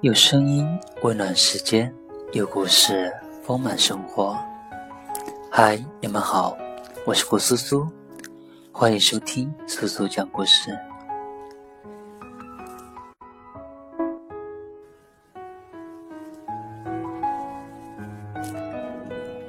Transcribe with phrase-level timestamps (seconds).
[0.00, 0.64] 有声音
[1.02, 1.92] 温暖时间，
[2.30, 3.12] 有故事
[3.42, 4.38] 丰满生活。
[5.50, 6.56] 嗨，你们好，
[7.04, 7.84] 我是顾苏苏，
[8.70, 10.78] 欢迎收听苏苏讲故事。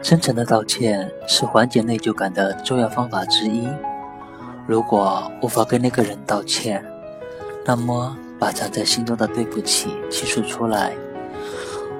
[0.00, 3.68] 真诚的道歉是缓解内疚感的重要方法之一。
[4.66, 6.82] 如果无法跟那个人道歉，
[7.62, 8.16] 那么。
[8.40, 10.92] 把藏在心中的对不起倾诉出来，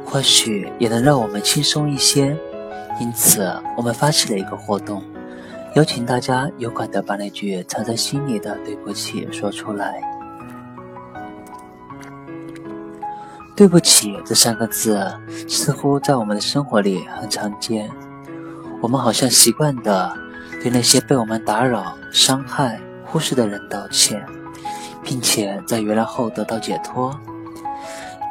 [0.05, 2.37] 或许也能让我们轻松一些。
[2.99, 5.03] 因此，我们发起了一个活动，
[5.75, 10.01] 邀请大家勇敢的把那句藏在心里的对不起说出来。
[13.55, 14.99] 对不起这三个字
[15.47, 17.91] 似乎在我们的生活里很常见，
[18.81, 20.11] 我们好像习惯的
[20.63, 24.25] 对那些被我们打扰、伤害、忽视的人道歉。
[25.11, 27.13] 并且在原谅后得到解脱。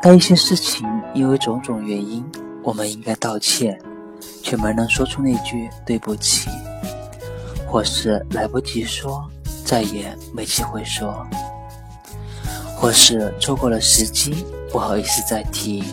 [0.01, 2.23] 当一些事情因为种种原因，
[2.63, 3.77] 我们应该道歉，
[4.41, 6.49] 却没能说出那句对不起，
[7.67, 9.29] 或是来不及说，
[9.65, 11.27] 再也没机会说，
[12.77, 15.83] 或是错过了时机，不好意思再提，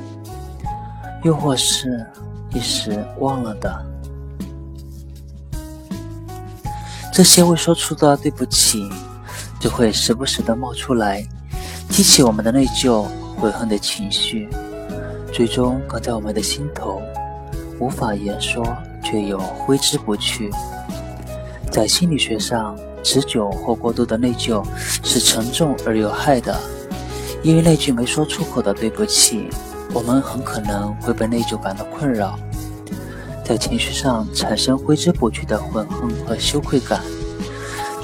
[1.25, 2.07] 又或是
[2.53, 3.85] 一时忘了的，
[7.13, 8.89] 这些未说出的对不起。
[9.67, 11.27] 就会时不时的冒出来，
[11.89, 13.05] 激起我们的内疚、
[13.37, 14.49] 悔恨的情绪，
[15.33, 17.03] 最终搁在我们的心头，
[17.81, 18.65] 无法言说，
[19.03, 20.53] 却又挥之不去。
[21.69, 24.65] 在心理学上，持久或过度的内疚
[25.03, 26.57] 是沉重而有害的，
[27.43, 29.49] 因为那句没说出口的对不起，
[29.93, 32.39] 我们很可能会被内疚感到困扰，
[33.45, 37.01] 在情绪上产生挥之不去的悔恨和羞愧感。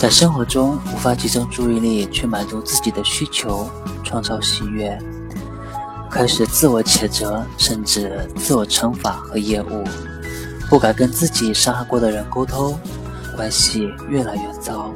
[0.03, 3.70] 在生活中无法集中注意力去满足自己的需求，
[4.03, 4.98] 创造喜悦，
[6.11, 9.85] 开始自我谴责，甚至自我惩罚和厌恶，
[10.68, 12.77] 不敢跟自己伤害过的人沟通，
[13.36, 14.92] 关系越来越糟。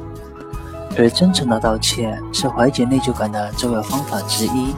[0.97, 4.75] 而真诚的道歉是缓解内疚感的重要方法之一。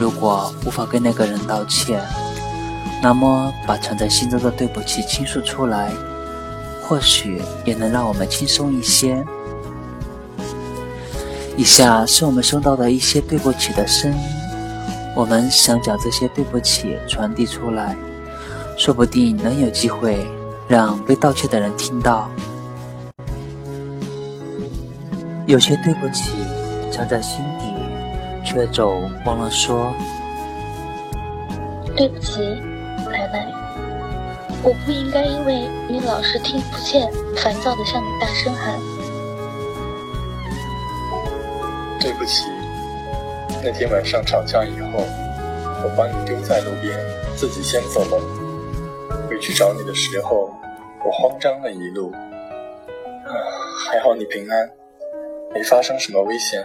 [0.00, 2.02] 如果无法跟那个人道歉，
[3.00, 5.92] 那么把藏在心中的对不起倾诉出来，
[6.82, 9.24] 或许也能让我们轻松一些。
[11.56, 14.18] 以下是我们收到的一些对不起的声音，
[15.14, 17.96] 我们想将这些对不起传递出来，
[18.76, 20.26] 说不定能有机会
[20.66, 22.28] 让被道歉的人听到。
[25.46, 26.32] 有些对不起
[26.90, 27.66] 藏在心底，
[28.44, 29.94] 却总忘了说。
[31.94, 32.40] 对不起，
[33.12, 33.46] 奶奶，
[34.64, 38.93] 我不应该因为你老是听不见，烦躁的向你大声喊。
[42.04, 42.44] 对不起，
[43.62, 45.06] 那天晚上吵架以后，
[45.82, 46.94] 我把你丢在路边，
[47.34, 48.20] 自己先走了。
[49.26, 50.52] 回去找你的时候，
[51.02, 52.12] 我慌张了一路。
[52.12, 53.32] 啊，
[53.88, 54.70] 还好你平安，
[55.54, 56.62] 没发生什么危险。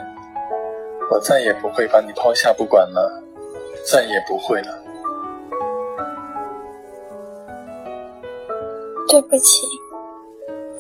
[1.09, 3.23] 我再也不会把你抛下不管了，
[3.89, 4.77] 再也不会了。
[9.07, 9.65] 对不起，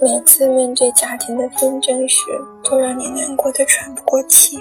[0.01, 2.25] 每次面对家庭的纷争时。
[2.69, 4.59] 都让你难过的喘不过气。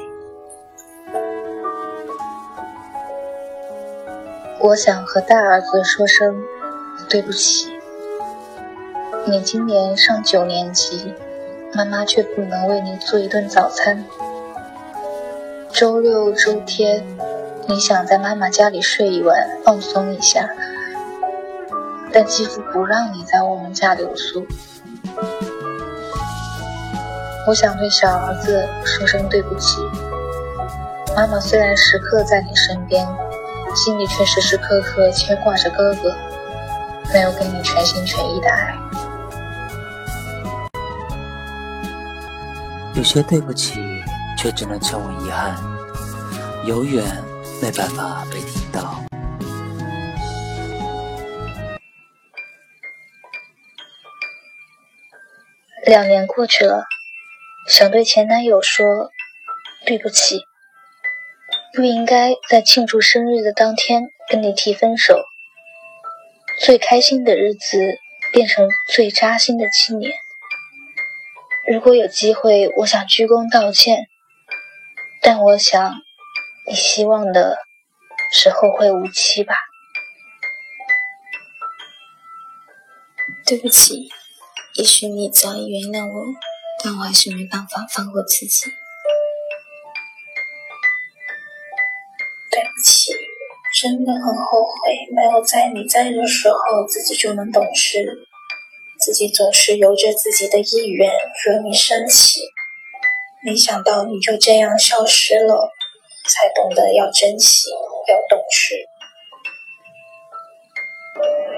[4.61, 6.43] 我想和大儿子说声
[7.11, 7.69] 对不起。
[9.27, 11.13] 你今年上九年级，
[11.75, 14.03] 妈妈却不能为你做一顿早餐。
[15.71, 17.05] 周六周天，
[17.67, 20.49] 你想在妈妈家里睡一晚，放松一下，
[22.11, 24.47] 但继父不让你在我们家留宿。
[27.49, 29.79] 我想对小儿子说声对不起。
[31.17, 33.09] 妈妈虽然时刻在你身边，
[33.75, 36.15] 心里却时时刻刻牵挂着哥哥，
[37.11, 38.77] 没有给你全心全意的爱。
[42.95, 43.81] 有些对不起，
[44.37, 45.57] 却只能成为遗憾，
[46.67, 47.03] 永远
[47.63, 49.03] 没办法被听到。
[55.87, 56.85] 两年过去了。
[57.69, 59.11] 想对前男友说
[59.85, 60.41] 对不起，
[61.75, 65.23] 不应该在庆祝生日的当天跟你提分手。
[66.59, 67.79] 最开心的日子
[68.33, 70.15] 变成最扎心的纪念。
[71.67, 74.07] 如果有机会，我想鞠躬道歉，
[75.21, 75.95] 但我想
[76.67, 77.59] 你希望的
[78.33, 79.55] 是后会无期吧。
[83.45, 84.09] 对不起，
[84.77, 86.25] 也许你早已原谅我。
[86.85, 88.71] 但我还是没办法放过自己，
[92.51, 93.13] 对不起。
[93.81, 98.27] 真的很后悔，没有在你在的时候自己就能懂事，
[98.99, 101.13] 自己总是由着自己的意愿
[101.45, 102.41] 惹你生气，
[103.45, 105.71] 没想到你就这样消失了，
[106.27, 107.71] 才懂得要珍惜，
[108.09, 108.75] 要懂事。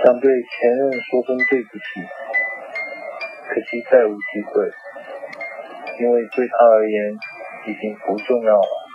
[0.04, 1.84] 想对前任说声对不起，
[3.48, 4.70] 可惜再无机会，
[5.98, 7.18] 因为对他而言
[7.66, 8.86] 已经不重要了。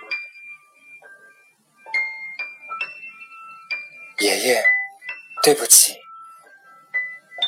[4.19, 4.63] 爷爷，
[5.43, 5.99] 对不起，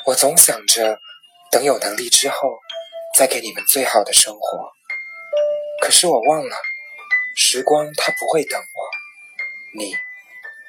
[0.06, 1.00] 我总想着
[1.50, 2.60] 等有能力之后
[3.16, 4.72] 再给你们最好的生活，
[5.82, 6.56] 可是我忘了，
[7.36, 9.96] 时光它不会等我，你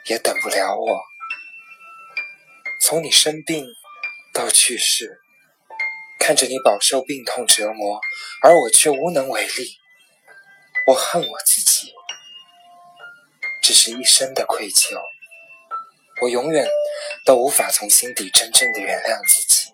[0.06, 1.02] 也等不了我。
[2.80, 3.66] 从你生病
[4.32, 5.20] 到去世，
[6.18, 8.00] 看着你饱受病痛折磨，
[8.42, 9.78] 而我却无能为力，
[10.86, 11.92] 我恨我自己，
[13.62, 14.98] 这是一生的愧疚。
[16.20, 16.66] 我永远
[17.24, 19.72] 都无法从心底真正的原谅自己。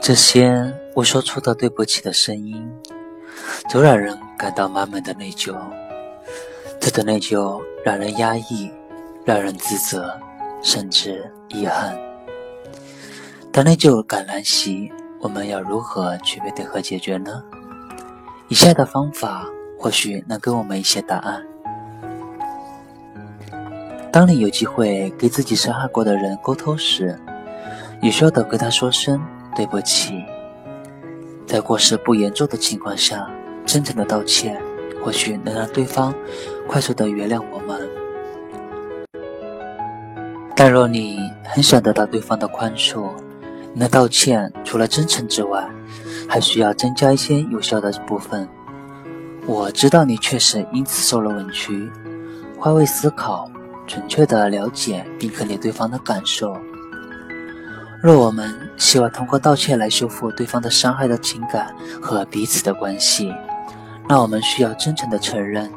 [0.00, 2.66] 这些我说出的对不起的声音，
[3.68, 5.54] 总让人感到满满的内疚。
[6.80, 8.72] 这的内疚让人压抑，
[9.26, 10.18] 让人自责，
[10.62, 11.98] 甚至遗憾。
[13.52, 17.42] 当内疚感来袭，我们要如何去面对和解决呢？
[18.48, 19.44] 以下的方法
[19.78, 21.44] 或许能给我们一些答案。
[24.10, 27.18] 当你有机会给自己伤害过的人沟通时，
[28.00, 29.20] 你需要的跟他说声
[29.54, 30.24] 对不起。
[31.46, 33.30] 在过失不严重的情况下，
[33.66, 34.58] 真诚的道歉
[35.04, 36.14] 或许能让对方
[36.66, 37.77] 快速的原谅我们。
[40.60, 43.10] 但若你很想得到对方的宽恕，
[43.72, 45.64] 你的道歉除了真诚之外，
[46.28, 48.48] 还需要增加一些有效的部分。
[49.46, 51.88] 我知道你确实因此受了委屈，
[52.58, 53.48] 换位思考。
[53.86, 56.54] 准确的了解并可理对方的感受。
[58.02, 63.32] 若我们希望通过道歉来修复对方的伤害的情感和彼此的关系，
[64.06, 65.70] 那我们需要真诚的承认，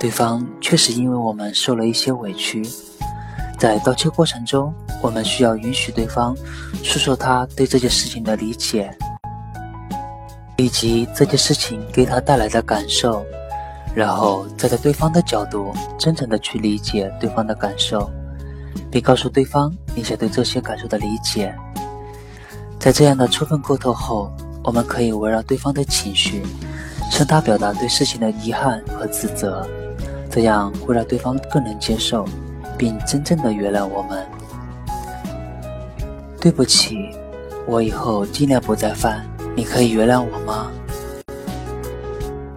[0.00, 2.66] 对方确实因为我们受了一些委屈。
[3.62, 6.36] 在道歉过程中，我们需要允许对方
[6.82, 8.92] 诉说他对这件事情的理解，
[10.56, 13.24] 以及这件事情给他带来的感受。
[13.94, 18.10] 然后站在对方的角度，真诚的去理解对方的感受，
[18.90, 21.54] 并告诉对方你想对这些感受的理解。
[22.80, 24.32] 在这样的充分沟通后，
[24.64, 26.42] 我们可以围绕对方的情绪，
[27.12, 29.64] 向他表达对事情的遗憾和自责，
[30.28, 32.26] 这样会让对方更能接受，
[32.76, 34.26] 并真正的原谅我们。
[36.40, 37.10] 对不起，
[37.66, 39.24] 我以后尽量不再犯，
[39.54, 40.70] 你可以原谅我吗？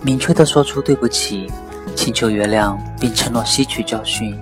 [0.02, 1.52] 明确的说出对不起，
[1.96, 4.36] 请求原谅，并承诺吸取教训，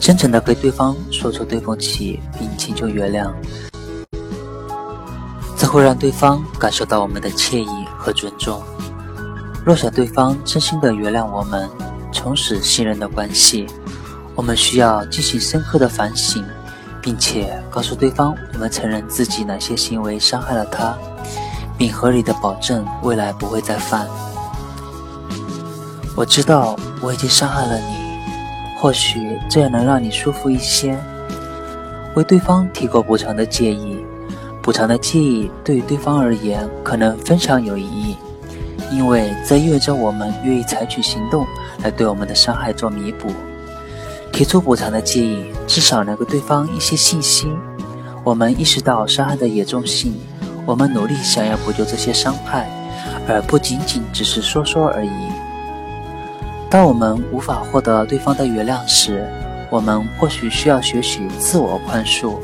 [0.00, 3.30] 真诚的给对方说出对不起，并请求原谅，
[5.56, 8.62] 这会让对方感受到我们的歉意和尊重。
[9.64, 11.68] 若想对方真心的原谅我们，
[12.12, 13.66] 重拾信任的关系，
[14.38, 16.44] 我们需要进行深刻的反省，
[17.02, 20.96] 并且告诉对方我们承认自己哪些行为伤害了他，
[21.76, 24.06] 并合理的保证未来不会再犯。
[26.14, 27.96] 我知道我已经伤害了你，
[28.78, 30.96] 或许这样能让你舒服一些。
[32.14, 33.98] 为对方提供补偿的建议，
[34.62, 38.16] 补偿的建议对于对方而言可能非常有意义，
[38.92, 41.44] 因为这意味着我们愿意采取行动
[41.82, 43.26] 来对我们的伤害做弥补。
[44.38, 47.48] 提出补偿的建议，至少能给对方一些信息。
[48.22, 50.14] 我们意识到伤害的严重性，
[50.64, 52.70] 我们努力想要补救这些伤害，
[53.26, 55.10] 而不仅仅只是说说而已。
[56.70, 59.26] 当我们无法获得对方的原谅时，
[59.70, 62.36] 我们或许需要学习自我宽恕。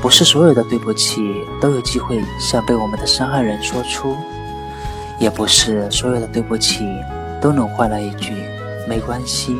[0.00, 1.20] 不是所有的对不起
[1.60, 4.16] 都有机会向被我们的伤害人说出，
[5.18, 6.86] 也不是所有的对不起
[7.38, 8.32] 都能换来一句
[8.88, 9.58] “没关系”。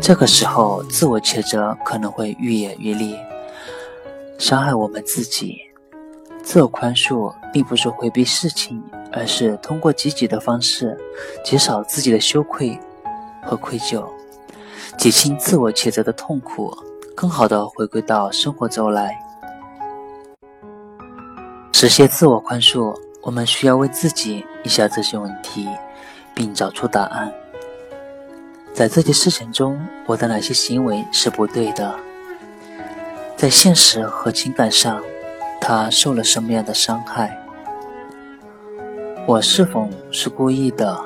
[0.00, 3.18] 这个时候，自我谴责可能会愈演愈烈，
[4.38, 5.58] 伤害我们自己。
[6.42, 8.82] 自我宽恕并不是回避事情。
[9.10, 10.94] 而是通过积极的方式
[11.42, 12.78] 减少自己的羞愧
[13.42, 14.06] 和愧疚，
[14.98, 16.76] 减轻自我谴责的痛苦，
[17.16, 19.18] 更好的回归到生活中来。
[21.72, 25.66] 实现自我宽恕，我们需要问自己一下这些问题，
[26.34, 27.32] 并找出答案：
[28.78, 31.98] 在这件事情中，我的哪些行为是不对的？
[33.36, 35.02] 在现实和情感上，
[35.60, 37.36] 他受了什么样的伤害？
[39.26, 40.96] 我是否是故意的？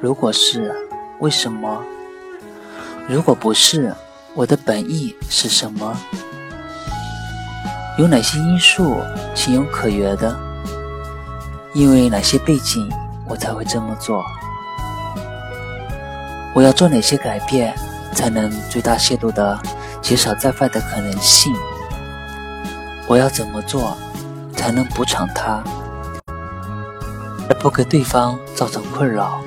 [0.00, 0.72] 如果是，
[1.18, 1.82] 为什么？
[3.08, 3.92] 如果不是，
[4.34, 5.96] 我的本意是什么？
[7.98, 8.98] 有哪些因素
[9.34, 10.38] 情有可原的？
[11.74, 12.88] 因为哪些背景，
[13.28, 14.24] 我才会这么做？
[16.58, 17.72] 我要做哪些改变，
[18.12, 19.56] 才能最大限度的
[20.02, 21.54] 减少再犯的可能性？
[23.06, 23.96] 我要怎么做，
[24.56, 25.62] 才能补偿他，
[27.48, 29.40] 而不给对方造成困扰？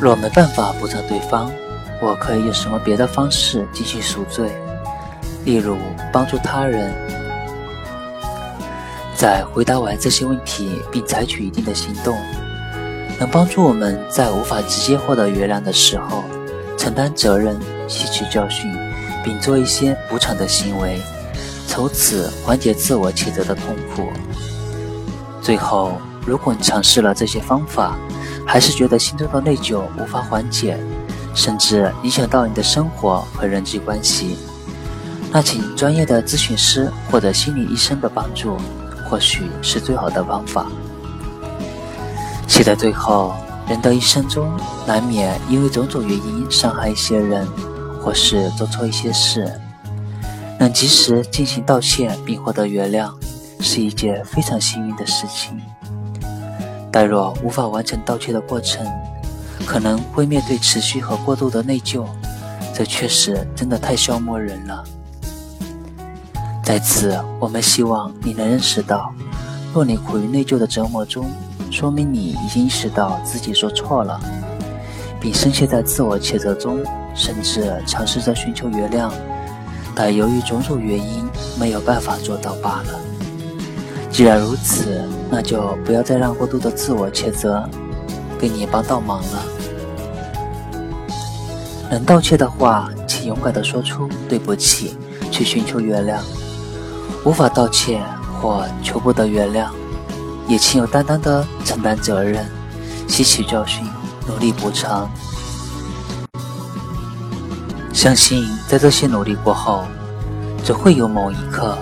[0.00, 1.52] 若没办法补偿对方，
[2.00, 4.50] 我可以用什么别的方式进行赎罪？
[5.44, 5.76] 例如
[6.10, 6.94] 帮助他人。
[9.14, 12.16] 在回答完这些问题并采取一定的行动，
[13.18, 16.24] 能帮助我们在无法直接获得原谅的时候，
[16.76, 18.72] 承担责任、吸取教训，
[19.24, 21.00] 并做一些补偿的行为，
[21.66, 24.08] 从此缓解自我谴责的痛苦。
[25.40, 27.96] 最后，如果你尝试了这些方法，
[28.46, 30.78] 还是觉得心中的内疚无法缓解，
[31.34, 34.36] 甚至影响到你的生活和人际关系，
[35.30, 38.56] 那请专业的咨询师或者心理医生的帮助。
[39.06, 40.66] 或许是最好的方法。
[42.46, 43.34] 写到最后，
[43.68, 44.48] 人的一生中
[44.86, 47.46] 难免因为种种原因伤害一些人，
[48.00, 49.60] 或是做错一些事，
[50.58, 53.12] 能及时进行道歉并获得原谅，
[53.60, 55.60] 是一件非常幸运的事情。
[56.92, 58.86] 但若无法完成道歉的过程，
[59.66, 62.04] 可能会面对持续和过度的内疚，
[62.72, 64.84] 这确实真的太消磨人了。
[66.62, 69.12] 在此，我们希望你能认识到，
[69.74, 71.28] 若你苦于内疚的折磨中，
[71.74, 74.20] 说明你已经意识到自己做错了，
[75.20, 76.78] 并深陷在自我谴责中，
[77.16, 79.10] 甚至尝试着寻求原谅，
[79.92, 81.24] 但由于种种原因
[81.58, 83.00] 没有办法做到罢了。
[84.08, 87.68] 既然如此，那就不要再让过度的自我谴责
[88.38, 89.42] 给你帮倒忙了。
[91.90, 94.96] 能道歉的话，请勇敢地说出对不起，
[95.28, 96.20] 去寻求原谅。
[97.24, 98.00] 无法道歉
[98.40, 99.66] 或求不得原谅，
[100.46, 102.46] 也请有担当的承担责任，
[103.08, 103.84] 吸取教训，
[104.26, 105.10] 努力补偿。
[107.92, 109.84] 相信在这些努力过后，
[110.64, 111.76] 总会有某一刻，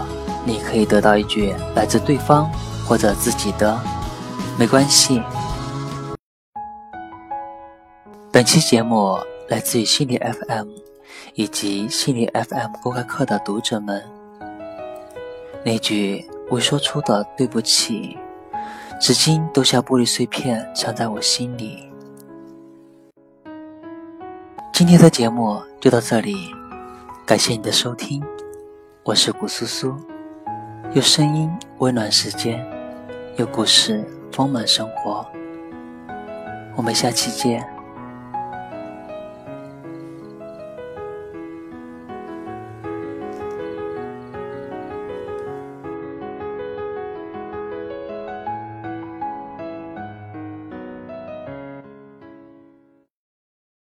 [0.45, 2.51] 你可以得到一句来自对方
[2.87, 3.79] 或者自己的
[4.59, 5.23] “没关系”。
[8.31, 10.69] 本期节目来自于心理 FM
[11.35, 14.03] 以及心理 FM 公开课的读者们。
[15.65, 18.17] 那句未说出的对不起，
[19.03, 21.91] 至今都像玻璃碎片藏在我心里。
[24.73, 26.55] 今天的节目就到这里，
[27.27, 28.23] 感谢你的收听，
[29.03, 29.93] 我是古苏苏，
[30.93, 32.65] 有声音温暖时间，
[33.35, 35.27] 有故事丰满生活，
[36.77, 37.72] 我们下期见。